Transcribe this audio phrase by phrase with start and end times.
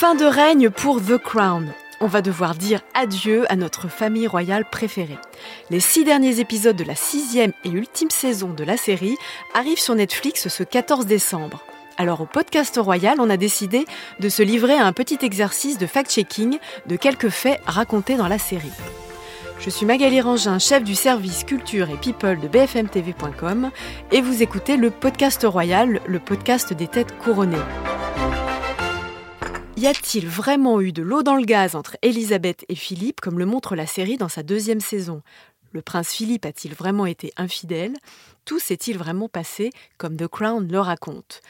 [0.00, 1.74] Fin de règne pour The Crown.
[2.00, 5.18] On va devoir dire adieu à notre famille royale préférée.
[5.68, 9.18] Les six derniers épisodes de la sixième et ultime saison de la série
[9.52, 11.62] arrivent sur Netflix ce 14 décembre.
[11.98, 13.84] Alors au podcast royal, on a décidé
[14.20, 18.38] de se livrer à un petit exercice de fact-checking de quelques faits racontés dans la
[18.38, 18.72] série.
[19.58, 23.70] Je suis Magali Rangin, chef du service culture et people de bfmtv.com
[24.12, 27.58] et vous écoutez le podcast royal, le podcast des têtes couronnées.
[29.80, 33.46] Y a-t-il vraiment eu de l'eau dans le gaz entre Elisabeth et Philippe, comme le
[33.46, 35.22] montre la série dans sa deuxième saison?
[35.72, 37.94] Le prince Philippe a-t-il vraiment été infidèle?
[38.44, 41.40] Tout s'est-il vraiment passé comme The Crown le raconte?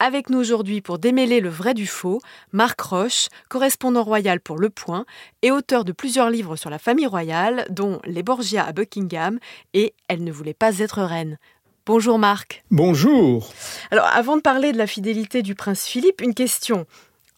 [0.00, 2.20] Avec nous aujourd'hui pour démêler le vrai du faux,
[2.52, 5.06] Marc Roche, correspondant royal pour Le Point
[5.40, 9.38] et auteur de plusieurs livres sur la famille royale, dont Les Borgia à Buckingham
[9.72, 11.38] et Elle ne voulait pas être reine.
[11.86, 12.64] Bonjour Marc.
[12.70, 13.50] Bonjour.
[13.90, 16.84] Alors avant de parler de la fidélité du prince Philippe, une question.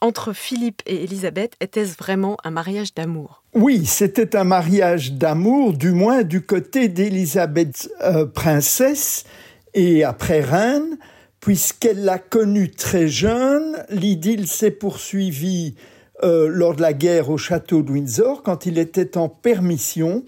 [0.00, 3.42] Entre Philippe et Élisabeth, était-ce vraiment un mariage d'amour?
[3.54, 9.24] Oui, c'était un mariage d'amour, du moins du côté d'Élisabeth euh, princesse
[9.74, 10.96] et après reine
[11.40, 13.76] puisqu'elle l'a connu très jeune.
[13.88, 15.74] L'idylle s'est poursuivie
[16.22, 20.22] euh, lors de la guerre au château de Windsor, quand il était en permission,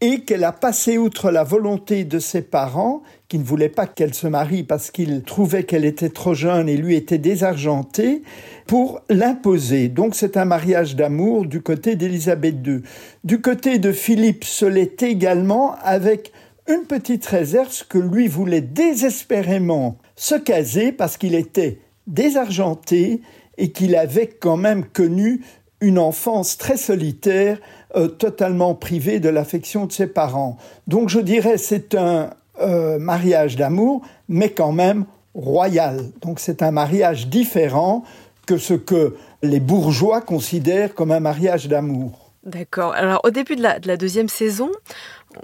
[0.00, 4.14] et qu'elle a passé outre la volonté de ses parents, qui ne voulaient pas qu'elle
[4.14, 8.22] se marie parce qu'ils trouvaient qu'elle était trop jeune et lui était désargenté,
[8.66, 9.88] pour l'imposer.
[9.88, 12.82] Donc c'est un mariage d'amour du côté d'Élisabeth II.
[13.24, 16.32] Du côté de Philippe, ce l'est également avec
[16.68, 23.20] une petite réserve que lui voulait désespérément se caser parce qu'il était désargenté
[23.58, 25.42] et qu'il avait quand même connu
[25.80, 27.58] une enfance très solitaire,
[27.94, 30.56] euh, totalement privée de l'affection de ses parents.
[30.86, 35.04] Donc je dirais c'est un euh, mariage d'amour, mais quand même
[35.34, 36.04] royal.
[36.22, 38.04] Donc c'est un mariage différent
[38.46, 42.32] que ce que les bourgeois considèrent comme un mariage d'amour.
[42.44, 42.94] D'accord.
[42.94, 44.70] Alors au début de la, de la deuxième saison,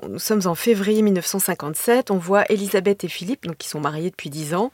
[0.08, 4.31] nous sommes en février 1957, on voit Elisabeth et Philippe, donc qui sont mariés depuis
[4.31, 4.70] dix ans,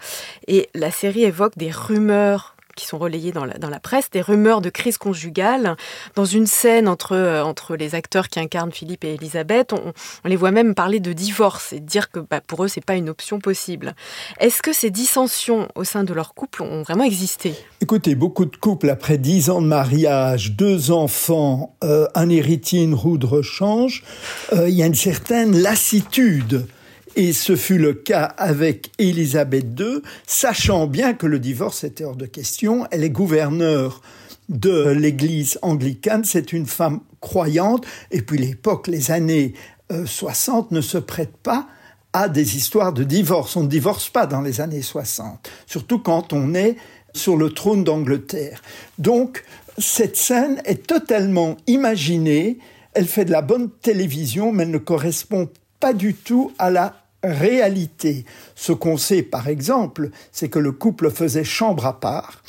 [0.47, 4.71] et la série évoque des rumeurs qui sont relayées dans la, presse, des rumeurs de
[4.71, 5.77] crise conjugale.
[6.15, 9.93] Dans une scène entre, euh, les acteurs qui incarnent Philippe et Elisabeth, on,
[10.25, 13.09] les voit même parler de divorce et dire que bah, pour eux, c'est pas une
[13.09, 13.95] option possible.
[14.39, 17.55] Est-ce que ces dissensions au sein de leur couple ont vraiment existé?
[17.81, 22.95] Écoutez, beaucoup de couples, après dix ans de mariage, deux enfants, euh, un héritier, une
[22.95, 24.05] roue de rechange,
[24.53, 26.67] euh, il y a une certaine lassitude
[27.19, 32.15] et ce fut le cas avec Élisabeth II, sachant bien que le divorce était hors
[32.15, 32.87] de question.
[32.93, 34.03] Elle est gouverneure
[34.49, 39.55] de l'église anglicane, c'est une femme croyante, et puis l'époque, les années
[39.91, 41.67] 60 euh, ne se prêtent pas
[42.13, 43.57] à des histoires de divorce.
[43.57, 46.77] On ne divorce pas dans les années 60, surtout quand on est
[47.15, 48.63] sur le trône d'Angleterre.
[48.99, 49.45] Donc,
[49.77, 52.59] cette scène est totalement imaginée,
[52.95, 55.49] elle fait de la bonne télévision, mais elle ne correspond
[55.81, 58.25] pas du tout à la réalité.
[58.55, 62.43] Ce qu'on sait, par exemple, c'est que le couple faisait chambre à part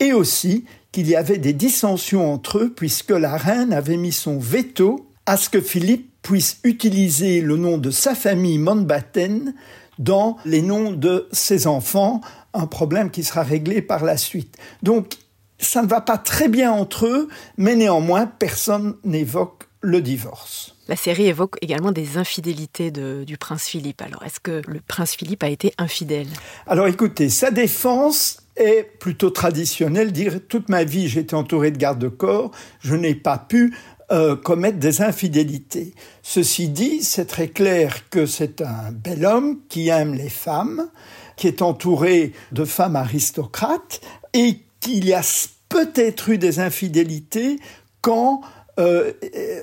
[0.00, 4.38] et aussi qu'il y avait des dissensions entre eux puisque la reine avait mis son
[4.38, 9.54] veto à ce que Philippe puisse utiliser le nom de sa famille Mountbatten
[9.98, 12.20] dans les noms de ses enfants,
[12.52, 14.56] un problème qui sera réglé par la suite.
[14.82, 15.14] Donc,
[15.58, 20.74] ça ne va pas très bien entre eux, mais néanmoins, personne n'évoque le divorce.
[20.88, 24.02] La série évoque également des infidélités du prince Philippe.
[24.02, 26.26] Alors, est-ce que le prince Philippe a été infidèle?
[26.66, 30.10] Alors, écoutez, sa défense est plutôt traditionnelle.
[30.10, 33.76] Dire toute ma vie, j'ai été entouré de gardes-corps, je n'ai pas pu
[34.10, 35.94] euh, commettre des infidélités.
[36.22, 40.88] Ceci dit, c'est très clair que c'est un bel homme qui aime les femmes,
[41.36, 44.00] qui est entouré de femmes aristocrates
[44.32, 45.22] et qu'il y a
[45.68, 47.58] peut-être eu des infidélités
[48.00, 48.42] quand
[48.78, 49.12] euh,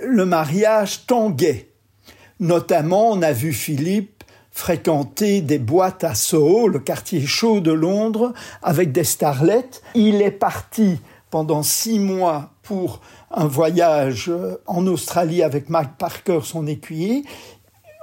[0.06, 1.70] le mariage tanguait.
[2.40, 8.34] Notamment, on a vu Philippe fréquenter des boîtes à Soho, le quartier chaud de Londres,
[8.62, 9.82] avec des starlettes.
[9.96, 11.00] Il est parti
[11.32, 13.02] pendant six mois pour
[13.32, 17.24] un voyage euh, en Australie avec Mike Parker, son écuyer.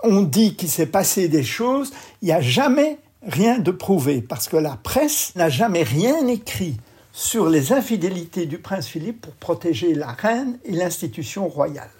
[0.03, 1.93] On dit qu'il s'est passé des choses.
[2.23, 6.79] Il n'y a jamais rien de prouvé parce que la presse n'a jamais rien écrit
[7.13, 11.91] sur les infidélités du prince Philippe pour protéger la reine et l'institution royale.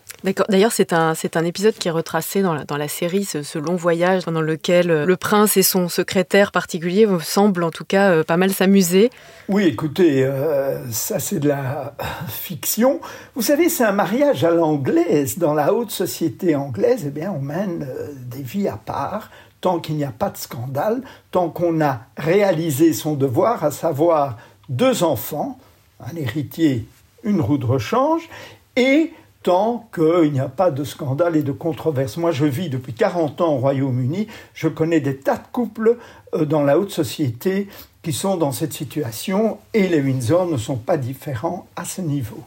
[0.49, 3.59] D'ailleurs, c'est un, c'est un épisode qui est retracé dans la, dans la série, ce,
[3.59, 8.11] long voyage pendant lequel euh, le prince et son secrétaire particulier semblent en tout cas
[8.11, 9.11] euh, pas mal s'amuser.
[9.49, 11.95] Oui, écoutez, euh, ça c'est de la
[12.29, 13.01] fiction.
[13.35, 15.39] Vous savez, c'est un mariage à l'anglaise.
[15.39, 17.89] Dans la haute société anglaise, eh bien, on mène
[18.27, 19.31] des vies à part
[19.61, 24.39] tant qu'il n'y a pas de scandale, tant qu'on a réalisé son devoir, à savoir
[24.71, 25.59] deux enfants,
[26.01, 26.87] un héritier,
[27.23, 28.29] une roue de rechange,
[28.77, 29.13] et
[29.43, 32.17] tant qu'il n'y a pas de scandale et de controverse.
[32.17, 35.99] Moi, je vis depuis 40 ans au Royaume-Uni, je connais des tas de couples
[36.35, 37.69] euh, dans la haute société
[38.03, 42.43] qui sont dans cette situation, et les Windsor ne sont pas différents à ce niveau.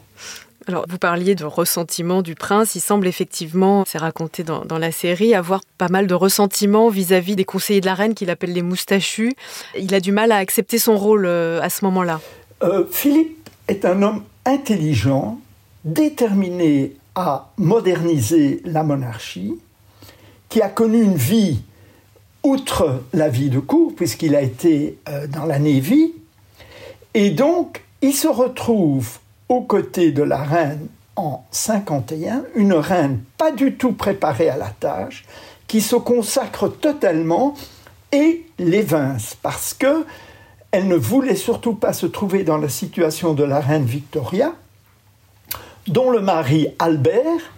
[0.66, 2.74] Alors, vous parliez de ressentiment du prince.
[2.74, 7.44] Il semble effectivement, c'est raconté dans, la série, avoir pas mal de ressentiment vis-à-vis des
[7.44, 9.34] conseillers de la reine qu'il appelle les moustachus.
[9.78, 12.20] Il a du mal à accepter son rôle euh, à ce moment-là.
[12.62, 15.38] Euh, Philippe est un homme intelligent,
[15.84, 19.56] déterminé à moderniser la monarchie,
[20.48, 21.60] qui a connu une vie
[22.42, 26.14] outre la vie de cour, puisqu'il a été euh, dans la Navy,
[27.12, 33.52] et donc il se retrouve aux côtés de la reine en 51, une reine pas
[33.52, 35.24] du tout préparée à la tâche,
[35.66, 37.54] qui se consacre totalement
[38.12, 40.04] et l'évince parce que
[40.70, 44.54] elle ne voulait surtout pas se trouver dans la situation de la reine Victoria,
[45.86, 47.52] dont le mari Albert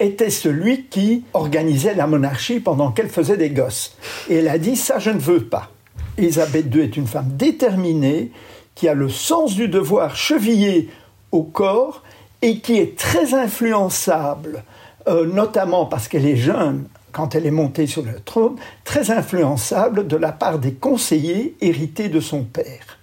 [0.00, 3.96] était celui qui organisait la monarchie pendant qu'elle faisait des gosses.
[4.28, 5.70] Et elle a dit ça je ne veux pas.
[6.18, 8.32] Elisabeth II est une femme déterminée
[8.74, 10.88] qui a le sens du devoir chevillé
[11.36, 12.02] au corps
[12.42, 14.64] et qui est très influençable,
[15.08, 20.06] euh, notamment parce qu'elle est jeune quand elle est montée sur le trône, très influençable
[20.06, 22.98] de la part des conseillers hérités de son père.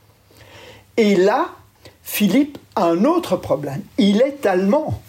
[0.97, 1.47] Et là,
[2.03, 3.81] Philippe a un autre problème.
[3.97, 5.01] Il est allemand.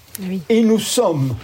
[0.49, 1.35] Et nous sommes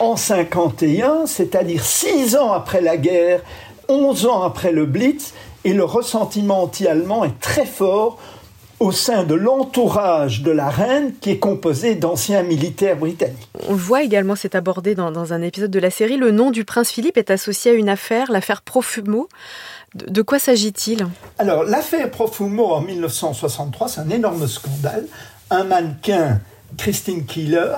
[0.00, 3.42] en 51, c'est-à-dire six ans après la guerre,
[3.88, 5.34] 11 ans après le Blitz,
[5.64, 8.18] et le ressentiment anti-allemand est très fort
[8.80, 13.48] au sein de l'entourage de la reine qui est composé d'anciens militaires britanniques.
[13.68, 16.64] On le voit également, c'est abordé dans, un épisode de la série, le nom du
[16.64, 19.28] prince Philippe est associé à une affaire, l'affaire Profumo.
[19.94, 21.06] De, quoi s'agit-il?
[21.38, 25.06] Alors, l'affaire Profumo en 1963, c'est un énorme scandale.
[25.50, 26.40] Un mannequin,
[26.76, 27.76] Christine Keeler,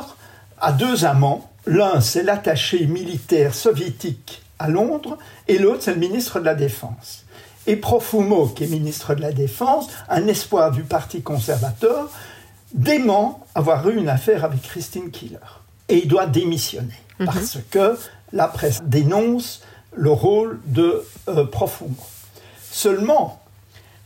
[0.60, 1.50] a deux amants.
[1.66, 7.25] L'un, c'est l'attaché militaire soviétique à Londres, et l'autre, c'est le ministre de la Défense
[7.67, 12.11] et Profumo, qui est ministre de la Défense, un espoir du Parti conservateur,
[12.73, 15.39] dément avoir eu une affaire avec Christine Killer.
[15.89, 17.27] Et il doit démissionner, mhm.
[17.27, 17.99] parce que
[18.33, 19.63] la presse dénonce
[19.95, 21.97] le rôle de euh, Profumo.
[22.71, 23.43] Seulement,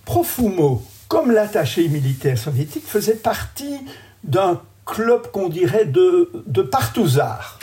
[0.05, 3.81] Profumo, comme l'attaché militaire soviétique, faisait partie
[4.23, 7.59] d'un club qu'on dirait de, de partouzards,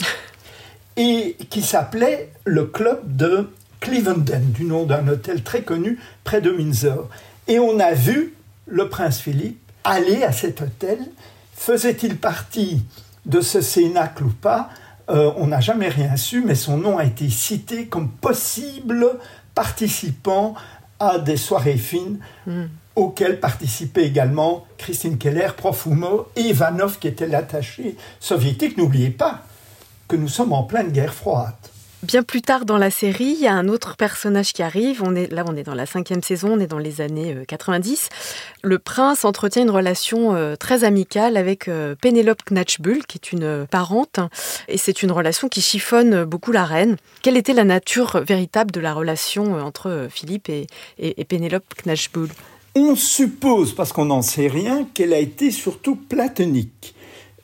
[0.96, 3.48] et qui s'appelait le club de
[3.80, 7.08] Clevenden, du nom d'un hôtel très connu près de Windsor.
[7.46, 8.34] Et on a vu
[8.66, 10.98] le prince Philippe aller à cet hôtel.
[11.54, 12.82] Faisait-il partie
[13.26, 14.70] de ce cénacle ou pas?
[15.10, 19.18] Euh, On n'a jamais rien su, mais son nom a été cité comme possible
[19.54, 20.54] participant
[21.00, 22.64] à des soirées fines hmm.
[22.96, 28.76] auxquelles participaient également Christine Keller, Profumo et Ivanov, qui était l'attaché soviétique.
[28.76, 29.42] N'oubliez pas
[30.08, 31.54] que nous sommes en pleine guerre froide.
[32.04, 35.02] Bien plus tard dans la série, il y a un autre personnage qui arrive.
[35.02, 38.08] On est là, on est dans la cinquième saison, on est dans les années 90.
[38.10, 38.16] Euh,
[38.62, 43.66] le prince entretient une relation euh, très amicale avec euh, Pénélope Knatchbull, qui est une
[43.68, 44.20] parente,
[44.68, 46.98] et c'est une relation qui chiffonne beaucoup la reine.
[47.22, 50.68] Quelle était la nature véritable de la relation entre Philippe et,
[51.00, 52.28] et, et Pénélope Knatchbull?
[52.76, 56.94] On suppose, parce qu'on n'en sait rien, qu'elle a été surtout platonique.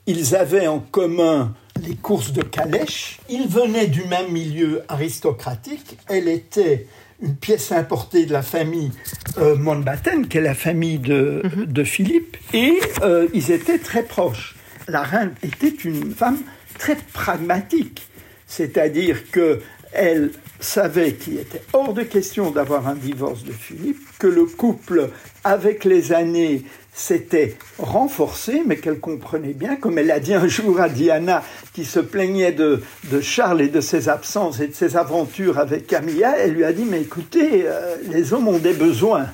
[0.07, 1.53] Ils avaient en commun
[1.87, 3.19] les courses de calèche.
[3.29, 5.97] Il venait du même milieu aristocratique.
[6.07, 6.87] Elle était
[7.21, 8.91] une pièce importée de la famille
[9.37, 11.85] euh, Mountbatten, qui est la famille de, mhm.
[11.85, 14.55] Philippe, et euh, ils étaient très proches.
[14.87, 16.39] La reine était une femme
[16.77, 18.07] très pragmatique,
[18.47, 19.61] c'est-à-dire que
[19.93, 25.09] elle savait qu'il était hors de question d'avoir un divorce de Philippe, que le couple,
[25.45, 26.63] avec les années,
[26.95, 31.83] s'était renforcée, mais qu'elle comprenait bien, comme elle a dit un jour à Diana, qui
[31.83, 32.81] se plaignait de,
[33.21, 36.85] Charles et de ses absences et de ses aventures avec Camilla, elle lui a dit,
[36.85, 39.27] mais écoutez, euh, les hommes ont des besoins.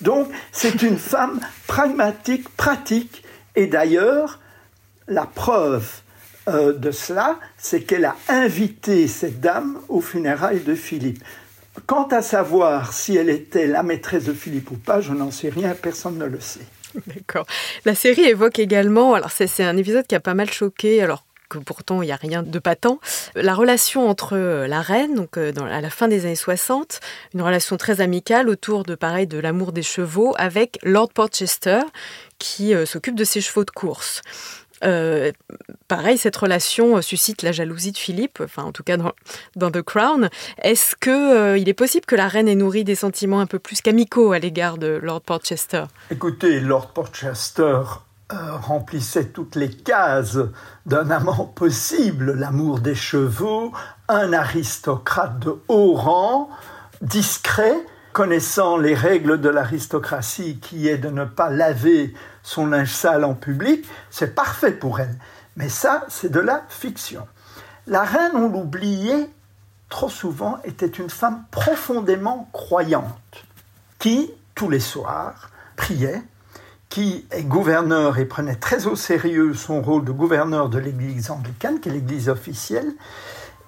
[0.00, 3.22] Donc, c'est une femme pragmatique, pratique,
[3.54, 4.40] et d'ailleurs,
[5.06, 5.86] la preuve
[6.48, 11.22] euh, de cela, c'est qu'elle a invité cette dame aux funérailles de Philippe.
[11.86, 15.50] Quant à savoir si elle était la maîtresse de Philippe ou pas, je n'en sais
[15.50, 16.66] rien, personne ne le sait.
[17.06, 17.46] D'accord.
[17.84, 21.58] La série évoque également, alors c'est un épisode qui a pas mal choqué, alors que
[21.58, 22.98] pourtant il n'y a rien de patent,
[23.34, 27.00] la relation entre euh, la reine, donc euh, à la fin des années 60,
[27.34, 31.80] une relation très amicale autour de pareil de l'amour des chevaux avec Lord Portchester
[32.38, 34.22] qui euh, s'occupe de ses chevaux de course.
[34.84, 35.32] Euh,
[35.88, 39.82] pareil, cette relation euh, suscite la jalousie de Philippe, enfin en tout cas dans, The
[39.82, 40.28] Crown.
[40.62, 43.80] Est-ce qu'il euh, est possible que la reine ait nourri des sentiments un peu plus
[43.80, 47.80] qu'amicaux à l'égard de Lord Portchester Écoutez, Lord Portchester
[48.32, 50.38] euh, remplissait toutes les cases
[50.86, 53.72] d'un amant possible, l'amour des chevaux,
[54.08, 56.48] un aristocrate de haut rang,
[57.02, 57.76] discret,
[58.12, 63.34] connaissant les règles de l'aristocratie qui est de ne pas laver son linge sale en
[63.34, 65.16] public, c'est parfait pour elle.
[65.56, 67.26] Mais ça, c'est de la fiction.
[67.86, 69.28] La reine, on l'oubliait
[69.92, 73.44] trop souvent, était une femme profondément croyante,
[73.98, 76.22] qui, tous les soirs, priait,
[76.88, 81.78] qui est gouverneur et prenait très au sérieux son rôle de gouverneur de l'Église anglicane,
[81.78, 82.90] qui est l'Église officielle,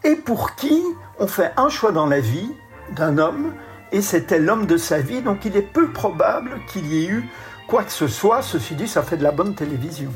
[0.03, 0.83] et pour qui
[1.19, 2.51] on fait un choix dans la vie
[2.97, 3.53] d'un homme,
[3.95, 7.29] et c'était l'homme de sa vie, donc il est peu probable qu'il y ait eu
[7.69, 8.43] quoi que ce soit.
[8.43, 10.11] Ceci dit, ça fait de la bonne télévision.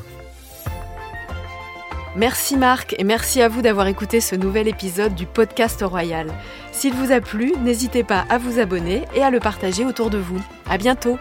[2.17, 6.27] Merci Marc et merci à vous d'avoir écouté ce nouvel épisode du podcast Royal.
[6.73, 10.19] S'il vous a plu, n'hésitez pas à vous abonner et à le partager autour de
[10.19, 10.41] vous.
[10.69, 11.17] À bientôt!